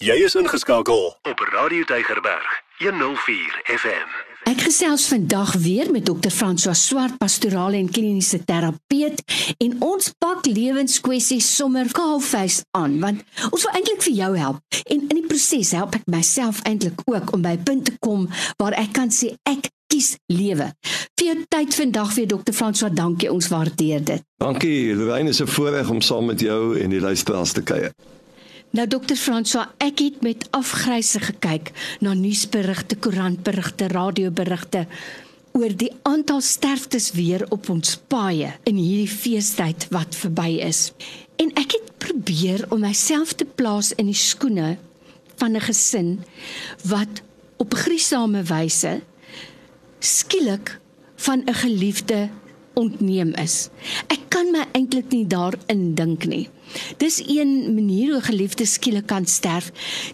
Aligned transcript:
Jy 0.00 0.14
is 0.24 0.32
ingeskakel 0.34 1.02
op 1.28 1.40
Radio 1.52 1.84
Tygerberg 1.84 2.52
104 2.78 3.56
FM. 3.68 4.12
Ek 4.48 4.62
gesels 4.64 5.02
vandag 5.10 5.50
weer 5.60 5.90
met 5.92 6.06
Dr. 6.08 6.30
François 6.32 6.86
Swart, 6.86 7.18
pastorale 7.20 7.76
en 7.76 7.90
kliniese 7.92 8.40
terapeut 8.48 9.20
en 9.60 9.74
ons 9.84 10.06
pak 10.16 10.46
lewenskwessies 10.48 11.50
sommer 11.58 11.90
kaalvuis 11.92 12.62
aan 12.78 12.94
want 13.02 13.20
ons 13.50 13.66
wil 13.66 13.76
eintlik 13.76 14.00
vir 14.06 14.16
jou 14.22 14.30
help 14.38 14.78
en 14.86 15.02
in 15.02 15.18
die 15.18 15.26
proses 15.28 15.74
help 15.76 15.98
ek 16.00 16.08
myself 16.08 16.62
eintlik 16.70 17.04
ook 17.04 17.34
om 17.36 17.44
by 17.44 17.52
'n 17.58 17.66
punt 17.68 17.84
te 17.90 17.94
kom 18.00 18.24
waar 18.56 18.78
ek 18.80 18.96
kan 18.96 19.12
sê 19.12 19.34
ek 19.44 19.68
kies 19.92 20.16
lewe. 20.32 20.70
Vir 21.18 21.26
jou 21.26 21.44
tyd 21.44 21.76
vandag 21.76 22.14
weer 22.14 22.26
Dr. 22.26 22.56
François, 22.56 22.94
dankie, 22.94 23.28
ons 23.28 23.48
waardeer 23.52 24.00
dit. 24.00 24.24
Dankie, 24.40 24.94
Lorraine, 24.94 25.28
is 25.28 25.42
'n 25.42 25.46
voorreg 25.46 25.90
om 25.90 26.00
saam 26.00 26.24
met 26.24 26.40
jou 26.40 26.80
en 26.80 26.88
die 26.88 27.00
luisteraars 27.00 27.52
te 27.52 27.62
kuier. 27.62 27.92
Nou 28.70 28.86
Dr. 28.86 29.16
François, 29.18 29.66
ek 29.82 29.98
het 29.98 30.20
met 30.22 30.44
afgryse 30.54 31.18
gekyk 31.18 31.72
na 31.98 32.12
nuusberigte, 32.14 32.94
koerantberigte, 33.02 33.88
radioberigte 33.90 34.84
oor 35.58 35.72
die 35.74 35.90
aantal 36.06 36.38
sterftes 36.46 37.08
weer 37.16 37.42
op 37.50 37.66
ons 37.74 37.96
paaie 38.12 38.52
in 38.70 38.78
hierdie 38.78 39.10
feestyd 39.10 39.88
wat 39.90 40.14
verby 40.14 40.60
is. 40.62 40.92
En 41.42 41.50
ek 41.58 41.74
het 41.74 41.90
probeer 41.98 42.62
om 42.70 42.84
myself 42.86 43.34
te 43.34 43.44
plaas 43.44 43.90
in 43.98 44.06
die 44.06 44.20
skoene 44.20 44.76
van 45.42 45.56
'n 45.58 45.66
gesin 45.66 46.20
wat 46.86 47.22
op 47.58 47.74
griesame 47.74 48.42
wyse 48.46 49.00
skielik 49.98 50.78
van 51.16 51.42
'n 51.42 51.54
geliefde 51.54 52.28
ontneem 52.74 53.34
is. 53.34 53.68
Ek 54.08 54.20
kan 54.28 54.50
my 54.54 54.64
eintlik 54.72 55.10
nie 55.12 55.26
daarin 55.26 55.94
dink 55.94 56.26
nie. 56.30 56.48
Dis 57.02 57.18
een 57.26 57.74
manier 57.74 58.12
hoe 58.12 58.22
geliefdes 58.22 58.72
skielik 58.78 59.06
kan 59.10 59.26
sterf. 59.26 59.72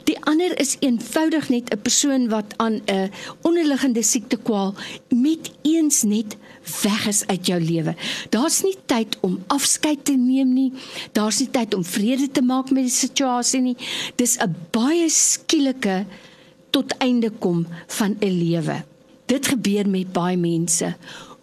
Die 0.09 0.17
ander 0.25 0.55
is 0.61 0.77
eenvoudig 0.81 1.49
net 1.49 1.69
'n 1.73 1.83
persoon 1.83 2.29
wat 2.29 2.55
aan 2.57 2.81
'n 2.87 3.11
onderliggende 3.43 4.03
siekte 4.03 4.37
kwaal 4.37 4.75
met 5.09 5.51
eens 5.63 6.03
net 6.03 6.37
weg 6.83 7.07
is 7.07 7.27
uit 7.27 7.47
jou 7.47 7.61
lewe. 7.61 7.95
Daar's 8.31 8.63
nie 8.63 8.77
tyd 8.87 9.17
om 9.21 9.45
afskeid 9.47 10.05
te 10.05 10.17
neem 10.17 10.53
nie. 10.53 10.73
Daar's 11.13 11.39
nie 11.39 11.51
tyd 11.51 11.75
om 11.75 11.85
vrede 11.85 12.31
te 12.31 12.43
maak 12.43 12.71
met 12.71 12.83
die 12.83 12.91
situasie 12.91 13.61
nie. 13.61 13.77
Dis 14.15 14.37
'n 14.39 14.57
baie 14.71 15.09
skielike 15.09 16.07
tot 16.71 16.97
einde 16.99 17.31
kom 17.31 17.67
van 17.87 18.17
'n 18.21 18.31
lewe. 18.31 18.85
Dit 19.27 19.47
gebeur 19.47 19.89
met 19.89 20.13
baie 20.13 20.37
mense. 20.37 20.97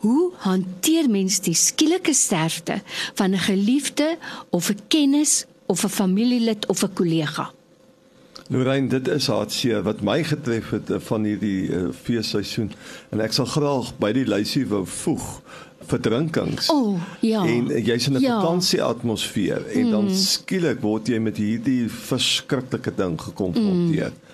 Hoe 0.03 0.31
hanteer 0.43 1.07
mens 1.09 1.37
die 1.39 1.53
skielike 1.55 2.13
sterfte 2.13 2.81
van 3.15 3.31
'n 3.31 3.39
geliefde 3.39 4.17
of 4.49 4.69
'n 4.69 4.79
kennis 4.87 5.45
of 5.65 5.83
'n 5.83 5.89
familielid 5.89 6.65
of 6.65 6.83
'n 6.83 6.93
kollega? 6.93 7.51
Lorraine, 8.47 8.87
dit 8.87 9.07
is 9.07 9.27
hartseer 9.27 9.83
wat 9.83 10.01
my 10.01 10.23
getref 10.23 10.69
het 10.69 10.89
eh, 10.89 10.99
van 10.99 11.23
hierdie 11.23 11.69
uh, 11.69 11.87
feesseisoen 12.03 12.71
en 13.09 13.19
ek 13.19 13.31
sal 13.31 13.45
graag 13.45 13.93
by 13.97 14.11
die 14.11 14.25
lysie 14.27 14.67
wou 14.67 14.83
voeg 14.85 15.41
verdrinkings. 15.87 16.69
O, 16.69 16.75
oh, 16.75 17.01
ja. 17.19 17.45
En 17.45 17.71
uh, 17.71 17.85
jy's 17.85 18.07
in 18.07 18.13
'n 18.13 18.19
ja. 18.19 18.41
vakansie 18.41 18.83
atmosfeer 18.83 19.65
en 19.67 19.85
mm. 19.85 19.91
dan 19.91 20.15
skielik 20.15 20.81
word 20.81 21.07
jy 21.07 21.19
met 21.19 21.37
hierdie 21.37 21.87
verskriklike 21.89 22.91
ding 22.95 23.21
gekonfronteer. 23.21 24.11
Mm. 24.11 24.32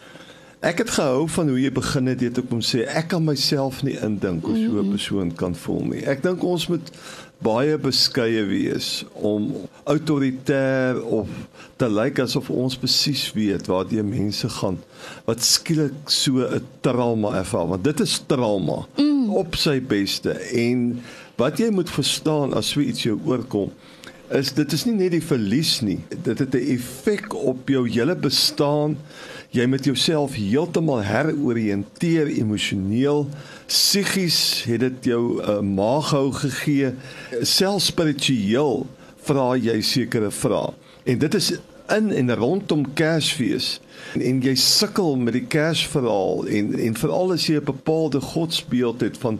Ek 0.59 0.81
het 0.81 0.89
gehou 0.91 1.23
van 1.31 1.47
hoe 1.47 1.59
jy 1.61 1.69
begin 1.71 2.09
het 2.11 2.19
dit 2.19 2.39
om 2.51 2.59
sê 2.59 2.81
ek 2.83 3.13
kan 3.13 3.23
myself 3.23 3.77
nie 3.87 3.95
indink 4.03 4.43
hoe 4.43 4.57
so 4.59 4.81
'n 4.81 4.89
persoon 4.91 5.29
kan 5.31 5.55
voel 5.55 5.85
nie. 5.85 6.03
Ek 6.03 6.23
dink 6.23 6.43
ons 6.43 6.67
moet 6.67 6.91
baie 7.39 7.77
beskeie 7.77 8.43
wees 8.43 9.05
om 9.13 9.53
autoritair 9.87 10.99
of 11.03 11.29
te 11.79 11.87
lyk 11.87 12.19
asof 12.19 12.49
ons 12.51 12.75
presies 12.75 13.29
weet 13.31 13.69
waar 13.71 13.87
die 13.87 14.03
mense 14.03 14.49
gaan 14.57 14.81
wat 15.25 15.43
skielik 15.47 16.11
so 16.11 16.43
'n 16.43 16.65
trauma 16.81 17.37
ervaar 17.39 17.67
want 17.67 17.83
dit 17.83 17.99
is 17.99 18.19
trauma 18.27 18.85
mm. 18.97 19.29
op 19.29 19.55
sy 19.55 19.79
beste 19.79 20.35
en 20.51 20.99
wat 21.37 21.57
jy 21.57 21.69
moet 21.71 21.89
verstaan 21.89 22.53
as 22.53 22.75
so 22.75 22.83
iets 22.83 23.03
jou 23.03 23.15
oorkom 23.25 23.71
is 24.29 24.53
dit 24.53 24.71
is 24.71 24.85
nie 24.85 24.95
net 24.95 25.11
die 25.11 25.23
verlies 25.23 25.79
nie. 25.81 25.99
Dit 26.09 26.39
het 26.39 26.53
'n 26.53 26.71
effek 26.75 27.33
op 27.33 27.69
jou 27.69 27.89
hele 27.89 28.15
bestaan. 28.15 28.97
Jy 29.49 29.65
moet 29.65 29.85
jouself 29.85 30.33
heeltemal 30.33 31.03
heroriënteer 31.03 32.27
emosioneel. 32.27 33.29
Psigies 33.65 34.63
het 34.63 34.79
dit 34.79 35.03
jou 35.03 35.41
'n 35.41 35.49
uh, 35.49 35.59
maaghou 35.61 36.31
gegee. 36.31 36.93
Self 37.41 37.81
spiritueel 37.81 38.87
vra 39.21 39.55
jy 39.57 39.81
sekere 39.81 40.31
vrae. 40.31 40.73
En 41.03 41.17
dit 41.17 41.33
is 41.35 41.53
in 41.95 42.11
en 42.11 42.35
rondom 42.35 42.85
Kersfees 42.93 43.79
en, 44.13 44.21
en 44.21 44.41
jy 44.43 44.55
sukkel 44.59 45.17
met 45.19 45.35
die 45.35 45.45
Kersverhaal 45.49 46.47
en 46.47 46.71
en 46.79 46.97
veral 46.97 47.33
as 47.35 47.47
jy 47.49 47.59
'n 47.59 47.69
bepaalde 47.69 48.21
godsbeeld 48.21 49.01
het 49.01 49.17
van 49.17 49.39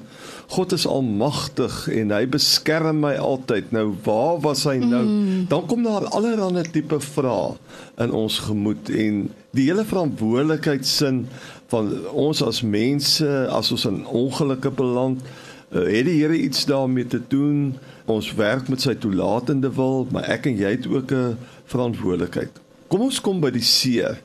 God 0.50 0.72
is 0.74 0.88
almagtig 0.88 1.88
en 1.94 2.12
hy 2.12 2.26
beskerm 2.28 3.00
my 3.00 3.14
altyd. 3.16 3.72
Nou 3.72 3.94
waar 4.04 4.40
was 4.42 4.64
hy 4.66 4.78
nou? 4.82 5.04
Mm. 5.06 5.46
Dan 5.48 5.66
kom 5.66 5.84
daar 5.84 6.08
allerlei 6.09 6.64
tipe 6.72 7.00
vrae 7.00 7.54
in 7.98 8.12
ons 8.12 8.40
gemoed 8.40 8.90
en 8.90 9.30
die 9.52 9.68
hele 9.70 9.86
verantwoordelikheidsin 9.86 11.28
van 11.70 11.92
ons 12.09 12.42
as 12.42 12.62
mense 12.62 13.30
as 13.50 13.72
ons 13.72 13.86
in 13.86 14.06
ongelukke 14.06 14.72
beland, 14.72 15.22
het 15.69 16.06
die 16.06 16.18
Here 16.22 16.38
iets 16.38 16.66
daarmee 16.66 17.07
te 17.07 17.22
doen. 17.28 17.75
Ons 18.09 18.34
werk 18.34 18.69
met 18.69 18.81
sy 18.81 18.96
toelatende 18.97 19.69
wil, 19.74 20.07
maar 20.12 20.25
ek 20.34 20.50
en 20.50 20.57
jy 20.57 20.72
het 20.78 20.88
ook 20.88 21.12
'n 21.12 21.38
verantwoordelikheid. 21.66 22.52
Kom 22.88 23.02
ons 23.02 23.22
kom 23.22 23.40
by 23.40 23.52
die 23.52 23.66
seer. 23.66 24.22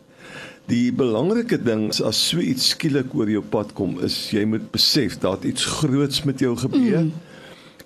Die 0.66 0.92
belangrike 0.92 1.62
ding 1.62 1.88
is 1.90 2.00
as 2.02 2.28
so 2.28 2.38
iets 2.38 2.68
skielik 2.68 3.12
oor 3.14 3.28
jou 3.28 3.42
pad 3.42 3.72
kom, 3.76 3.98
is 4.00 4.30
jy 4.30 4.44
moet 4.44 4.70
besef 4.72 5.18
dat 5.18 5.44
iets 5.44 5.64
groots 5.64 6.22
met 6.24 6.38
jou 6.38 6.56
gebeur. 6.56 7.04
Mm. 7.04 7.12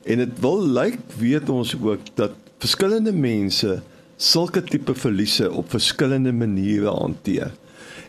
En 0.05 0.19
dit 0.19 0.41
wil 0.41 0.63
lyk 0.63 0.99
weet 1.19 1.49
ons 1.49 1.75
ook 1.75 2.01
dat 2.15 2.33
verskillende 2.59 3.13
mense 3.13 3.81
sulke 4.17 4.63
tipe 4.63 4.95
verliese 4.95 5.51
op 5.51 5.71
verskillende 5.71 6.33
maniere 6.33 6.91
hanteer. 6.91 7.51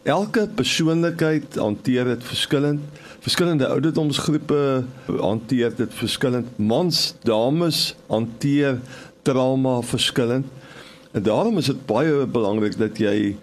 Elke 0.09 0.47
persoonlikheid 0.55 1.55
hanteer 1.61 2.07
dit 2.09 2.23
verskillend. 2.23 2.81
Verskillende 3.21 3.67
ouderdomsgroepe 3.67 4.83
hanteer 5.05 5.75
dit 5.75 5.93
verskillend. 5.93 6.49
Mans, 6.57 7.13
dames 7.27 7.95
hanteer 8.07 8.79
trauma 9.21 9.81
verskillend. 9.85 10.47
En 11.11 11.23
daarom 11.23 11.57
is 11.57 11.69
dit 11.69 11.85
baie 11.85 12.25
belangrik 12.25 12.77
dat 12.79 12.97
jy 12.97 13.35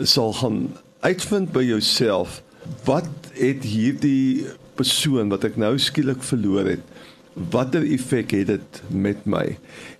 sal 0.00 0.32
gaan 0.40 0.58
uitvind 1.04 1.52
by 1.52 1.62
jouself 1.66 2.40
wat 2.88 3.10
het 3.36 3.64
hierdie 3.68 4.46
persoon 4.78 5.28
wat 5.28 5.44
ek 5.44 5.58
nou 5.60 5.74
skielik 5.78 6.24
verloor 6.24 6.72
het 6.72 6.92
watter 7.52 7.84
effek 7.84 8.32
het 8.32 8.54
dit 8.54 8.82
met 8.88 9.26
my 9.28 9.44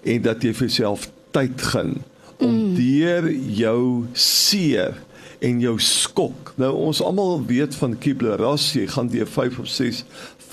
en 0.02 0.24
dat 0.24 0.42
jy 0.42 0.54
vir 0.56 0.70
jouself 0.70 1.08
tyd 1.36 1.60
gun 1.72 1.98
om 2.38 2.54
mm. 2.54 2.70
deur 2.78 3.28
jou 3.60 3.82
seer 4.16 4.96
en 5.44 5.60
jou 5.62 5.75
skok 5.82 6.55
nou 6.60 6.72
ons 6.88 7.03
almal 7.05 7.43
weet 7.49 7.77
van 7.81 7.99
Kubler-Ross 7.99 8.72
jy 8.78 8.88
gaan 8.94 9.12
deur 9.12 9.28
5 9.28 9.60
of 9.65 9.71
6 9.72 10.05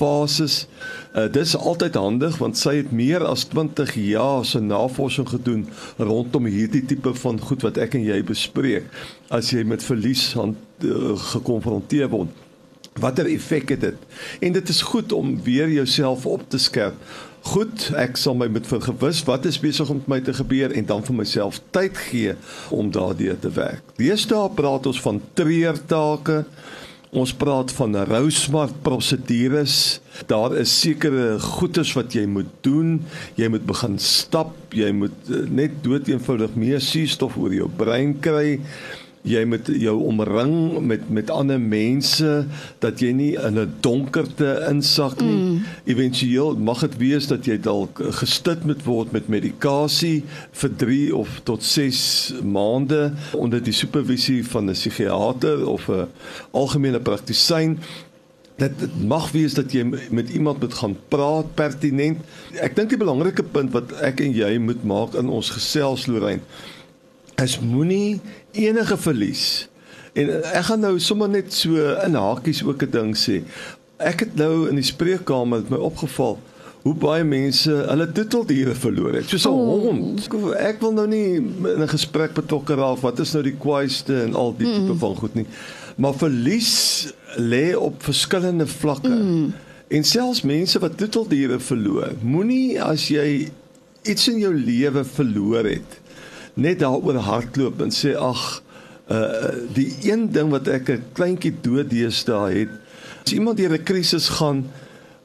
fases 0.02 0.66
Uh, 1.12 1.26
dis 1.28 1.58
altyd 1.60 1.98
handig 2.00 2.38
want 2.40 2.56
sy 2.56 2.78
het 2.78 2.92
meer 2.96 3.26
as 3.28 3.42
20 3.52 3.90
jaar 4.00 4.46
se 4.48 4.62
navorsing 4.64 5.28
gedoen 5.28 5.66
rondom 6.00 6.46
hierdie 6.48 6.86
tipe 6.88 7.12
van 7.20 7.40
goed 7.44 7.66
wat 7.68 7.80
ek 7.84 7.98
en 8.00 8.06
jy 8.08 8.22
bespreek 8.24 8.88
as 9.28 9.50
jy 9.52 9.66
met 9.68 9.84
verlies 9.84 10.30
aan 10.40 10.54
uh, 10.88 11.18
gekonfronteer 11.34 12.08
word. 12.14 12.32
Watter 13.04 13.28
effek 13.28 13.76
het 13.76 13.84
dit? 13.84 14.08
En 14.40 14.56
dit 14.56 14.72
is 14.72 14.82
goed 14.88 15.12
om 15.12 15.36
weer 15.44 15.68
jouself 15.72 16.24
op 16.26 16.48
te 16.48 16.60
skerp. 16.60 16.96
Goed, 17.42 17.88
ek 17.98 18.20
sal 18.22 18.36
my 18.38 18.46
met 18.54 18.68
vergewis 18.70 19.24
wat 19.26 19.48
is 19.50 19.58
besig 19.62 19.90
om 19.90 19.98
met 20.04 20.10
my 20.14 20.20
te 20.22 20.34
gebeur 20.38 20.74
en 20.78 20.86
dan 20.86 21.02
vir 21.08 21.16
myself 21.24 21.58
tyd 21.74 21.98
gee 21.98 22.36
om 22.70 22.92
daardeur 22.94 23.40
te 23.42 23.50
werk. 23.56 23.82
Deesdae 23.98 24.52
praat 24.54 24.86
ons 24.92 25.02
van 25.02 25.18
treurtake. 25.34 26.44
Ons 27.12 27.34
praat 27.36 27.74
van 27.76 27.98
rousmart 28.08 28.78
prosedures. 28.86 30.00
Daar 30.30 30.54
is 30.62 30.72
sekere 30.72 31.34
goedes 31.44 31.92
wat 31.98 32.14
jy 32.16 32.24
moet 32.30 32.54
doen. 32.64 33.02
Jy 33.36 33.50
moet 33.52 33.66
begin 33.68 33.98
stap, 34.00 34.54
jy 34.72 34.94
moet 34.96 35.34
eh, 35.34 35.44
net 35.50 35.82
dood 35.84 36.08
eenvoudig 36.08 36.56
meer 36.56 36.80
suurstof 36.80 37.36
oor 37.42 37.58
jou 37.58 37.68
brein 37.82 38.16
kry 38.24 38.62
jy 39.28 39.44
moet 39.46 39.68
jou 39.78 39.96
omring 40.10 40.80
met 40.86 41.10
met 41.10 41.30
ander 41.30 41.60
mense 41.62 42.46
dat 42.82 43.00
jy 43.02 43.12
nie 43.14 43.34
in 43.38 43.60
'n 43.60 43.74
donkerte 43.80 44.66
insak 44.70 45.22
nie. 45.22 45.38
Mm. 45.38 45.64
Eventueel 45.86 46.58
mag 46.58 46.80
dit 46.80 46.98
wees 46.98 47.28
dat 47.28 47.46
jy 47.46 47.60
dalk 47.60 48.02
gestit 48.22 48.66
moet 48.66 48.84
word 48.84 49.12
met 49.12 49.28
medikasie 49.28 50.24
vir 50.52 50.76
3 50.76 51.16
of 51.16 51.42
tot 51.44 51.64
6 51.64 52.34
maande 52.44 53.14
onder 53.34 53.64
die 53.64 53.74
supervisie 53.74 54.48
van 54.48 54.70
'n 54.70 54.74
psigiater 54.74 55.68
of 55.68 55.90
'n 55.90 56.08
algemene 56.52 57.00
praktisyn. 57.00 57.80
Dit, 58.58 58.80
dit 58.80 59.08
mag 59.08 59.32
wees 59.32 59.54
dat 59.54 59.72
jy 59.72 59.84
met 60.10 60.30
iemand 60.30 60.60
moet 60.60 60.74
gaan 60.74 60.98
praat 61.08 61.56
pertinent. 61.56 62.18
Ek 62.62 62.76
dink 62.76 62.90
die 62.90 62.98
belangrike 62.98 63.44
punt 63.44 63.72
wat 63.72 63.92
ek 64.02 64.20
en 64.20 64.34
jy 64.34 64.58
moet 64.58 64.84
maak 64.84 65.14
in 65.14 65.30
ons 65.30 65.50
gesels 65.50 66.06
Lorraine 66.06 66.42
is 67.36 67.60
moenie 67.60 68.20
enige 68.52 68.98
verlies 68.98 69.72
En 70.14 70.32
ek 70.44 70.66
gaan 70.68 70.82
nou 70.84 70.96
sommer 71.00 71.30
net 71.32 71.54
so 71.56 71.80
in 72.04 72.18
hakies 72.20 72.64
ook 72.64 72.84
'n 72.84 72.92
ding 72.92 73.12
sê. 73.16 73.44
Ek 73.98 74.20
het 74.20 74.36
nou 74.36 74.68
in 74.70 74.76
die 74.76 74.84
spreekkamer 74.84 75.58
het 75.58 75.70
my 75.70 75.78
opgeval 75.78 76.40
hoe 76.82 76.94
baie 76.94 77.24
mense 77.24 77.72
hulle 77.72 78.12
titeldiere 78.12 78.76
verloor 78.76 79.14
het. 79.14 79.30
Soos 79.30 79.46
'n 79.46 79.50
oh. 79.50 79.82
hond. 79.82 80.28
Ek 80.58 80.82
wil 80.82 80.92
nou 80.92 81.08
nie 81.08 81.36
in 81.36 81.82
'n 81.82 81.88
gesprek 81.88 82.34
betrokke 82.34 82.76
raak 82.76 83.00
wat 83.00 83.20
is 83.20 83.32
nou 83.32 83.44
die 83.44 83.56
kwaaiste 83.56 84.22
en 84.22 84.36
al 84.36 84.56
die 84.58 84.68
mm. 84.68 84.74
tipe 84.74 84.98
van 85.00 85.16
goed 85.16 85.34
nie. 85.34 85.46
Maar 85.96 86.14
verlies 86.14 87.14
lê 87.38 87.76
op 87.76 88.04
verskillende 88.04 88.68
vlakke. 88.68 89.08
Mm. 89.08 89.54
En 89.88 90.04
selfs 90.04 90.42
mense 90.42 90.80
wat 90.80 90.98
titeldiere 90.98 91.60
verloor, 91.60 92.12
moenie 92.22 92.82
as 92.82 93.08
jy 93.08 93.52
iets 94.04 94.28
in 94.28 94.40
jou 94.40 94.56
lewe 94.56 95.04
verloor 95.04 95.64
het, 95.64 96.00
net 96.54 96.80
daaroor 96.80 97.16
hardloop 97.16 97.82
en 97.82 97.92
sê 97.92 98.16
ag, 98.18 98.62
uh 99.12 99.56
die 99.74 99.90
een 100.04 100.32
ding 100.32 100.50
wat 100.52 100.68
ek 100.68 100.90
'n 100.90 101.04
kleintjie 101.14 101.54
dood 101.62 101.90
deesdae 101.90 102.60
het, 102.60 102.74
as 103.26 103.34
iemand 103.34 103.58
deur 103.58 103.74
'n 103.74 103.84
krisis 103.84 104.30
gaan, 104.30 104.66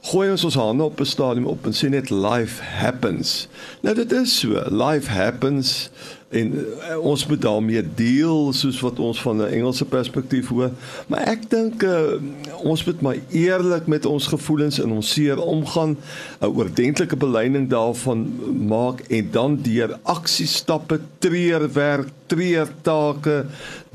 gooi 0.06 0.30
ons 0.30 0.44
ons 0.44 0.54
hande 0.54 0.82
op 0.82 1.00
'n 1.00 1.04
stadium 1.04 1.46
op 1.46 1.66
en 1.66 1.72
sê 1.72 1.88
net 1.88 2.10
life 2.10 2.62
happens. 2.62 3.48
Nou 3.82 3.94
dit 3.94 4.12
is 4.12 4.38
so, 4.38 4.62
life 4.70 5.10
happens 5.10 5.90
en 6.28 6.52
uh, 6.54 6.98
ons 6.98 7.26
moet 7.26 7.40
daarmee 7.40 7.82
deel 7.94 8.52
soos 8.52 8.80
wat 8.80 8.98
ons 8.98 9.20
van 9.22 9.36
'n 9.36 9.52
Engelse 9.58 9.84
perspektief 9.84 10.48
hoor. 10.48 10.70
Maar 11.06 11.20
ek 11.20 11.50
dink 11.50 11.82
uh, 11.82 12.18
ons 12.62 12.84
moet 12.84 13.00
maar 13.00 13.16
eerlik 13.30 13.86
met 13.86 14.06
ons 14.06 14.26
gevoelens 14.26 14.80
en 14.80 14.90
ons 14.90 15.12
seer 15.12 15.38
omgaan 15.38 15.96
'n 16.40 16.46
oordentlike 16.46 17.16
belyning 17.16 17.68
daarvan 17.68 18.26
maak 18.66 19.00
en 19.00 19.28
dan 19.30 19.58
deur 19.62 19.98
aksiestappe 20.02 21.00
treurwerk 21.18 22.10
treurtake 22.26 23.44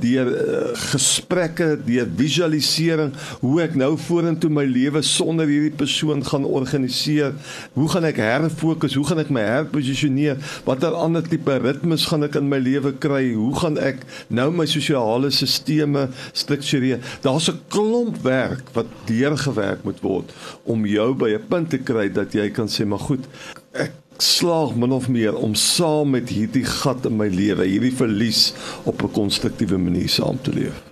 deur 0.01 0.29
uh, 0.31 0.61
gesprekke 0.91 1.75
deur 1.85 2.07
visualisering 2.17 3.11
hoe 3.43 3.53
ek 3.61 3.75
nou 3.77 3.91
vorentoe 4.07 4.49
my 4.53 4.63
lewe 4.65 5.03
sonder 5.05 5.49
hierdie 5.49 5.75
persoon 5.77 6.23
gaan 6.25 6.47
organiseer 6.47 7.35
hoe 7.75 7.89
gaan 7.91 8.07
ek 8.09 8.21
herfokus 8.23 8.97
hoe 8.97 9.05
gaan 9.09 9.21
ek 9.21 9.33
my 9.33 9.43
herposisioneer 9.45 10.39
watter 10.65 10.95
ander 10.97 11.25
tipe 11.27 11.57
ritmes 11.61 12.07
gaan 12.09 12.20
ek 12.23 12.35
in 12.39 12.49
my 12.49 12.59
lewe 12.61 12.93
kry? 13.01 13.33
Hoe 13.33 13.53
gaan 13.59 13.77
ek 13.81 14.03
nou 14.29 14.49
my 14.51 14.65
sosiale 14.69 15.31
stelsels 15.31 16.21
struktureer? 16.33 16.99
Daar's 17.21 17.49
'n 17.49 17.59
klomp 17.69 18.21
werk 18.23 18.69
wat 18.73 18.87
deurgewerk 19.05 19.83
moet 19.83 20.01
word 20.01 20.31
om 20.63 20.85
jou 20.85 21.13
by 21.13 21.33
'n 21.35 21.47
punt 21.47 21.69
te 21.69 21.77
kry 21.77 22.09
dat 22.09 22.33
jy 22.33 22.49
kan 22.49 22.67
sê, 22.67 22.85
"Maar 22.85 22.99
goed, 22.99 23.25
ek 23.73 23.91
slaag 24.17 24.75
min 24.75 24.91
of 24.91 25.09
meer 25.09 25.35
om 25.35 25.55
saam 25.55 26.09
met 26.09 26.29
hierdie 26.29 26.65
gat 26.65 27.05
in 27.05 27.17
my 27.17 27.27
lewe, 27.27 27.65
hierdie 27.65 27.95
verlies 27.95 28.53
op 28.83 29.01
'n 29.03 29.11
konstruktiewe 29.11 29.77
manier 29.77 30.09
saam 30.09 30.41
te 30.41 30.51
leef." 30.51 30.90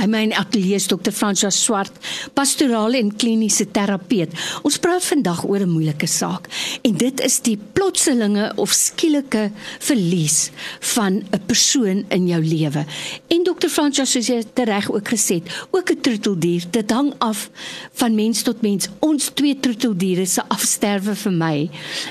By 0.00 0.06
my 0.08 0.22
in 0.24 0.32
ateljee 0.32 0.78
is 0.78 0.86
dokter 0.88 1.12
Fransja 1.12 1.50
Swart, 1.52 1.92
pastorale 2.32 2.96
en 3.00 3.10
kliniese 3.12 3.66
terapeut. 3.74 4.32
Ons 4.64 4.78
praat 4.80 5.04
vandag 5.04 5.42
oor 5.44 5.60
'n 5.60 5.68
moeilike 5.68 6.08
saak 6.08 6.48
en 6.82 6.96
dit 6.96 7.20
is 7.20 7.40
die 7.40 7.58
plotselinge 7.74 8.52
of 8.56 8.72
skielike 8.72 9.50
verlies 9.78 10.50
van 10.94 11.22
'n 11.32 11.42
persoon 11.46 12.04
in 12.08 12.26
jou 12.28 12.40
lewe. 12.40 12.84
En 13.28 13.44
dokter 13.44 13.68
Fransja 13.68 14.04
soos 14.04 14.26
jy 14.26 14.42
reg 14.54 14.90
ook 14.90 15.08
gesê 15.08 15.34
het, 15.34 15.48
ook 15.70 15.90
'n 15.90 16.00
troeteldier, 16.00 16.64
dit 16.70 16.90
hang 16.90 17.12
af 17.18 17.50
van 17.92 18.14
mens 18.14 18.42
tot 18.42 18.62
mens. 18.62 18.88
Ons 19.00 19.30
twee 19.34 19.60
troeteldiere 19.60 20.26
se 20.26 20.42
afsterwe 20.48 21.14
vir 21.14 21.32
my 21.32 21.70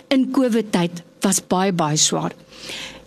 in 0.09 0.31
COVID 0.31 0.71
tyd 0.71 1.01
was 1.21 1.42
baie 1.47 1.71
baie 1.71 1.97
swaar. 1.97 2.33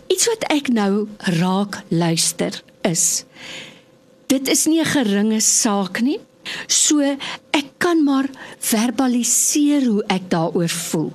Iets 0.09 0.27
wat 0.27 0.45
ek 0.51 0.69
nou 0.69 1.09
raak 1.19 1.83
luister 1.89 2.63
is 2.83 3.25
dit 4.33 4.49
is 4.49 4.67
nie 4.67 4.81
'n 4.81 4.93
geringe 4.97 5.41
saak 5.41 6.01
nie. 6.01 6.21
So 6.67 7.01
ek 7.51 7.67
kan 7.79 8.03
maar 8.05 8.27
verbaliseer 8.59 9.87
hoe 9.87 10.03
ek 10.09 10.31
daaroor 10.31 10.69
voel. 10.69 11.13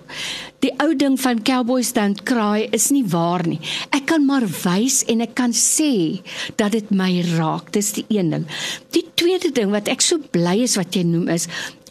Die 0.60 0.72
ou 0.80 0.96
ding 0.96 1.20
van 1.20 1.42
cowboys 1.42 1.94
don't 1.94 2.24
cry 2.24 2.68
is 2.72 2.90
nie 2.90 3.04
waar 3.04 3.48
nie. 3.48 3.60
Ek 3.92 4.06
kan 4.06 4.26
maar 4.26 4.46
wys 4.64 5.04
en 5.08 5.22
ek 5.22 5.36
kan 5.36 5.52
sê 5.52 6.22
dat 6.56 6.72
dit 6.72 6.90
my 6.92 7.22
raak. 7.38 7.72
Dis 7.72 7.92
die 7.92 8.06
een 8.08 8.30
ding. 8.30 8.46
Die 8.92 9.06
tweede 9.16 9.52
ding 9.52 9.72
wat 9.72 9.88
ek 9.88 10.02
so 10.02 10.18
bly 10.32 10.64
is 10.64 10.76
wat 10.76 10.96
jy 10.96 11.04
noem 11.04 11.28
is 11.28 11.48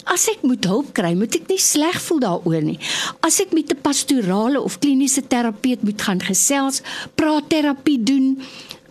As 0.06 0.28
ek 0.30 0.44
moet 0.46 0.62
hulp 0.70 0.92
kry, 0.94 1.16
moet 1.18 1.34
ek 1.34 1.48
nie 1.50 1.58
sleg 1.58 1.96
voel 1.98 2.20
daaroor 2.22 2.62
nie. 2.62 2.78
As 3.26 3.40
ek 3.42 3.50
met 3.52 3.72
'n 3.74 3.82
pastorale 3.82 4.62
of 4.62 4.78
kliniese 4.78 5.26
terapeut 5.26 5.82
moet 5.82 6.00
gaan 6.00 6.20
gesels, 6.22 6.80
praat 7.16 7.50
terapie 7.50 7.98
doen, 7.98 8.38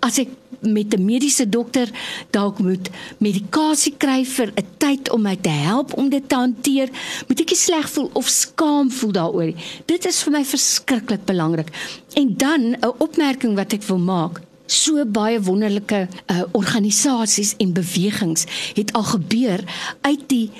as 0.05 0.19
ek 0.19 0.29
met 0.61 0.93
'n 0.93 1.05
mediese 1.05 1.49
dokter 1.49 1.89
dalk 2.29 2.59
moet 2.59 2.89
medikasie 3.17 3.93
kry 3.97 4.25
vir 4.25 4.51
'n 4.55 4.65
tyd 4.77 5.11
om 5.11 5.21
my 5.21 5.35
te 5.35 5.49
help 5.49 5.93
om 5.93 6.09
dit 6.09 6.29
te 6.29 6.35
hanteer, 6.35 6.89
moet 7.27 7.39
ek 7.39 7.49
nie 7.49 7.57
sleg 7.57 7.89
voel 7.89 8.09
of 8.13 8.27
skaam 8.27 8.91
voel 8.91 9.11
daaroor 9.11 9.45
nie. 9.45 9.63
Dit 9.85 10.05
is 10.05 10.23
vir 10.23 10.31
my 10.31 10.45
verskriklik 10.45 11.25
belangrik. 11.25 11.69
En 12.13 12.37
dan 12.37 12.61
'n 12.61 12.93
opmerking 12.97 13.55
wat 13.55 13.73
ek 13.73 13.83
wil 13.83 13.97
maak. 13.99 14.41
So 14.65 15.05
baie 15.05 15.41
wonderlike 15.41 16.07
uh, 16.27 16.41
organisasies 16.51 17.53
en 17.57 17.73
bewegings 17.73 18.45
het 18.73 18.93
al 18.93 19.03
gebeur 19.03 19.63
uit 20.01 20.23
die 20.29 20.51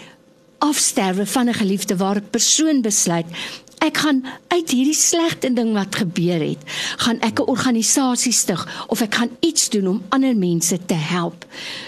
afsterwe 0.57 1.25
van 1.25 1.49
'n 1.49 1.53
geliefde 1.53 1.95
waar 1.97 2.15
'n 2.15 2.29
persoon 2.29 2.81
besluit 2.81 3.25
ek 3.85 4.01
gaan 4.03 4.23
uit 4.47 4.71
hierdie 4.71 4.97
slegte 4.97 5.51
ding 5.53 5.73
wat 5.77 5.95
gebeur 5.95 6.41
het, 6.41 6.61
gaan 7.03 7.19
ek 7.21 7.39
'n 7.39 7.49
organisasie 7.49 8.33
stig 8.33 8.61
of 8.87 9.01
ek 9.01 9.15
gaan 9.15 9.31
iets 9.39 9.69
doen 9.69 9.87
om 9.87 10.03
ander 10.09 10.35
mense 10.35 10.77
te 10.85 10.93
help. 10.93 11.45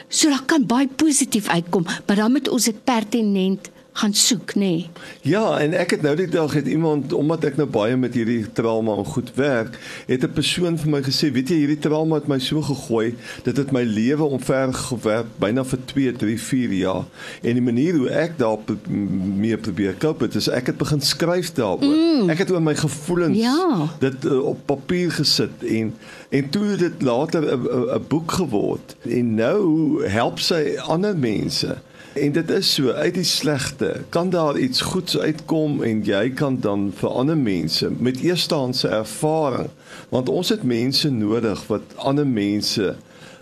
So 0.10 0.30
dat 0.30 0.46
kan 0.46 0.66
baie 0.66 0.88
positief 0.88 1.48
uitkom, 1.48 1.86
maar 2.06 2.16
dan 2.16 2.32
moet 2.32 2.48
ons 2.48 2.64
dit 2.64 2.84
pertinent 2.84 3.70
gaan 3.98 4.14
soek, 4.14 4.54
nê. 4.56 4.60
Nee. 4.60 4.90
Ja, 5.22 5.58
en 5.58 5.74
ek 5.74 5.96
het 5.96 6.04
nou 6.06 6.14
die 6.16 6.28
dag 6.30 6.54
het 6.54 6.68
iemand 6.70 7.14
omdat 7.14 7.48
ek 7.50 7.56
nou 7.58 7.66
baie 7.70 7.96
met 7.98 8.14
hierdie 8.14 8.46
trauma 8.54 8.94
en 9.02 9.08
goed 9.10 9.32
werk, 9.36 9.80
het 10.06 10.24
'n 10.24 10.34
persoon 10.34 10.78
vir 10.78 10.90
my 10.90 11.02
gesê, 11.02 11.32
weet 11.34 11.50
jy, 11.50 11.58
hierdie 11.66 11.80
trauma 11.82 12.20
het 12.22 12.28
my 12.28 12.38
so 12.40 12.62
gegooi, 12.62 13.16
dit 13.44 13.58
het 13.58 13.72
my 13.72 13.82
lewe 13.84 14.24
omver 14.24 14.74
gewerp 14.74 15.28
byna 15.40 15.64
vir 15.66 15.80
2, 15.86 16.12
3, 16.12 16.38
4 16.42 16.74
jaar. 16.74 17.06
En 17.42 17.54
die 17.54 17.62
manier 17.62 17.98
hoe 17.98 18.10
ek 18.10 18.38
daarop 18.38 18.70
mee 18.88 19.58
probeer 19.58 19.96
koop, 19.98 20.20
dit 20.20 20.36
is 20.36 20.48
ek 20.48 20.66
het 20.66 20.78
begin 20.78 21.02
skryf 21.02 21.54
daaroor. 21.54 21.96
Mm. 21.96 22.30
Ek 22.30 22.38
het 22.38 22.52
oor 22.52 22.62
my 22.62 22.76
gevoelens 22.76 23.38
ja. 23.38 23.90
dit 24.00 24.26
uh, 24.26 24.44
op 24.44 24.66
papier 24.66 25.12
gesit 25.12 25.64
en 25.64 25.94
en 26.30 26.50
toe 26.50 26.64
het 26.66 26.80
dit 26.80 27.02
later 27.02 27.42
'n 27.58 28.06
boek 28.08 28.32
geword. 28.32 28.96
En 29.02 29.36
nou 29.36 30.04
help 30.06 30.40
sy 30.40 30.78
ander 30.78 31.18
mense 31.18 31.78
En 32.18 32.32
dit 32.32 32.50
is 32.50 32.74
so 32.74 32.92
uit 32.92 33.14
die 33.14 33.24
slegte 33.28 33.92
kan 34.10 34.30
daar 34.30 34.58
iets 34.58 34.82
goeds 34.82 35.18
uitkom 35.18 35.84
en 35.84 36.04
jy 36.06 36.30
kan 36.30 36.60
dan 36.60 36.88
vir 36.98 37.10
ander 37.10 37.38
mense 37.38 37.90
met 38.00 38.22
eerstehandse 38.26 38.88
ervaring 38.88 39.70
want 40.10 40.30
ons 40.30 40.50
het 40.50 40.64
mense 40.64 41.10
nodig 41.14 41.62
wat 41.70 41.94
ander 41.96 42.28
mense 42.28 42.96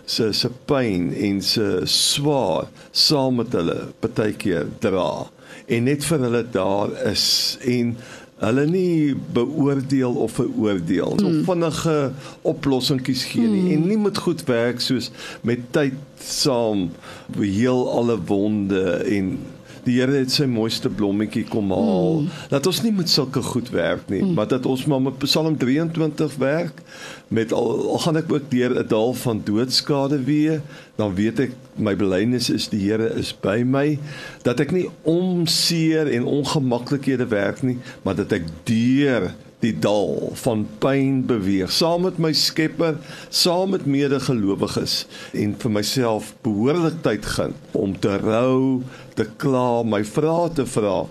se 0.04 0.32
se 0.32 0.50
pyn 0.68 1.08
en 1.14 1.40
se 1.42 1.80
swaar 1.84 2.68
saam 2.90 3.40
met 3.40 3.56
hulle 3.56 3.78
partykeer 4.04 4.68
dra 4.84 5.26
en 5.66 5.88
net 5.88 6.04
vir 6.06 6.22
hulle 6.26 6.44
daar 6.54 6.92
is. 7.10 7.26
En 7.64 7.96
hulle 8.36 8.66
nie 8.68 9.16
beoordeel 9.32 10.12
of 10.12 10.32
veroordeel 10.36 11.16
mm. 11.16 11.26
of 11.26 11.44
vinnige 11.48 11.96
oplossingkies 12.42 13.24
gee 13.32 13.46
nie 13.48 13.62
mm. 13.62 13.70
en 13.76 13.86
nie 13.88 14.00
moet 14.00 14.18
goed 14.18 14.44
werk 14.48 14.82
soos 14.84 15.10
met 15.40 15.64
tyd 15.76 15.96
saam 16.20 16.90
heel 17.38 17.86
alle 17.92 18.18
wonde 18.28 18.82
en 19.16 19.38
die 19.86 19.98
Here 20.00 20.18
het 20.18 20.32
sy 20.34 20.46
mooiste 20.50 20.90
blommetjie 20.90 21.44
kom 21.48 21.70
haal. 21.74 22.24
Mm. 22.24 22.30
Dat 22.52 22.66
ons 22.66 22.82
nie 22.84 22.92
met 22.94 23.10
sulke 23.10 23.42
goed 23.42 23.70
werk 23.74 24.08
nie, 24.12 24.22
mm. 24.24 24.34
maar 24.38 24.48
dat 24.50 24.66
ons 24.66 24.84
maar 24.90 25.02
met 25.02 25.18
Psalm 25.22 25.56
23 25.60 26.36
werk 26.42 26.82
met 27.28 27.52
al, 27.54 27.70
al 27.94 28.02
gaan 28.04 28.20
ek 28.20 28.32
ook 28.32 28.50
deur 28.50 28.76
'n 28.82 28.88
dal 28.90 29.14
van 29.22 29.42
doodskade 29.44 30.18
weer, 30.26 30.60
dan 30.96 31.14
weet 31.14 31.40
ek 31.46 31.56
my 31.74 31.96
belydenis 31.96 32.50
is 32.50 32.68
die 32.68 32.82
Here 32.86 33.08
is 33.18 33.32
by 33.32 33.62
my, 33.66 33.98
dat 34.42 34.60
ek 34.60 34.72
nie 34.74 34.88
omseer 35.02 36.10
en 36.10 36.24
ongemaklikhede 36.24 37.26
werk 37.26 37.62
nie, 37.62 37.78
maar 38.02 38.14
dat 38.14 38.32
ek 38.32 38.46
deur 38.64 39.34
die 39.60 39.72
dal 39.72 40.32
van 40.42 40.66
pyn 40.78 41.22
beweeg 41.26 41.72
saam 41.72 42.04
met 42.06 42.18
my 42.18 42.32
Skepper, 42.36 42.98
saam 43.28 43.70
met 43.70 43.86
medegelowiges 43.86 45.06
en 45.32 45.54
vir 45.62 45.70
myself 45.78 46.34
behoorlik 46.46 47.00
tyd 47.02 47.26
gaan 47.36 47.56
om 47.72 47.96
te 47.98 48.18
rou, 48.20 48.82
te 49.16 49.24
kla, 49.40 49.82
my 49.82 50.04
vrae 50.04 50.52
te 50.54 50.66
vra 50.66 51.06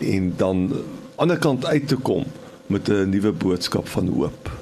en 0.00 0.32
dan 0.40 0.64
aan 0.70 0.72
die 0.72 0.98
ander 1.20 1.38
kant 1.38 1.66
uit 1.66 1.88
te 1.88 1.96
kom 1.96 2.24
met 2.66 2.88
'n 2.88 3.10
nuwe 3.10 3.32
boodskap 3.32 3.88
van 3.88 4.08
hoop. 4.08 4.59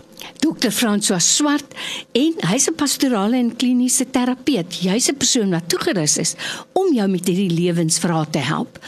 Dr. 0.49 0.73
François 0.73 1.21
Swart 1.21 1.75
en 2.17 2.33
hy's 2.49 2.71
'n 2.71 2.75
pastorale 2.75 3.37
en 3.37 3.57
kliniese 3.57 4.11
terapeut. 4.11 4.75
Hy's 4.81 5.09
'n 5.09 5.17
persoon 5.17 5.51
wat 5.51 5.69
toegerus 5.69 6.17
is 6.17 6.35
om 6.73 6.95
jou 6.95 7.09
met 7.09 7.27
hierdie 7.27 7.51
lewensvrae 7.51 8.27
te 8.31 8.39
help. 8.39 8.79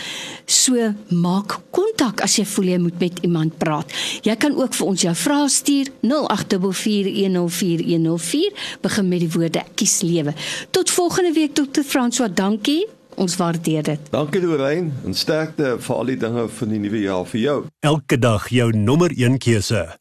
So 0.47 0.95
maak 1.09 1.61
kontak 1.71 2.21
as 2.21 2.37
jy 2.37 2.45
voel 2.45 2.64
jy 2.64 2.79
moet 2.79 2.99
met 2.99 3.19
iemand 3.23 3.59
praat. 3.59 3.93
Jy 4.23 4.37
kan 4.37 4.57
ook 4.57 4.75
vir 4.75 4.87
ons 4.87 5.02
jou 5.02 5.14
vrae 5.14 5.49
stuur 5.49 5.87
0824104104 6.00 8.52
begin 8.81 9.09
met 9.09 9.21
die 9.21 9.31
woorde 9.31 9.62
kies 9.75 10.00
lewe. 10.00 10.35
Tot 10.71 10.90
volgende 10.90 11.33
week 11.33 11.55
Dr. 11.55 11.83
François, 11.83 12.35
dankie. 12.35 12.87
Ons 13.17 13.37
waardeer 13.37 13.83
dit. 13.83 13.99
Dankie 14.11 14.40
Lorraine 14.40 14.90
en 15.05 15.14
sterkte 15.14 15.76
vir 15.79 15.97
al 15.97 16.05
die 16.05 16.17
dinge 16.17 16.49
van 16.49 16.69
die 16.69 16.79
nuwe 16.79 17.00
jaar 17.00 17.26
vir 17.26 17.40
jou. 17.40 17.64
Elke 17.81 18.19
dag 18.19 18.49
jou 18.49 18.76
nommer 18.76 19.11
1 19.17 19.38
keuse. 19.38 20.00